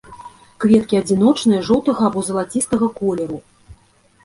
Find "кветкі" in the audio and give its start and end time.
0.63-0.99